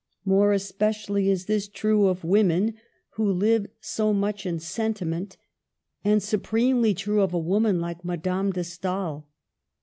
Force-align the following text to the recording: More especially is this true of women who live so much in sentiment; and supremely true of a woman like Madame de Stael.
More 0.25 0.51
especially 0.51 1.29
is 1.29 1.45
this 1.45 1.67
true 1.67 2.07
of 2.07 2.23
women 2.23 2.73
who 3.17 3.31
live 3.31 3.67
so 3.81 4.13
much 4.13 4.47
in 4.47 4.57
sentiment; 4.59 5.37
and 6.03 6.23
supremely 6.23 6.95
true 6.95 7.21
of 7.21 7.35
a 7.35 7.37
woman 7.37 7.79
like 7.79 8.03
Madame 8.03 8.51
de 8.51 8.63
Stael. 8.63 9.27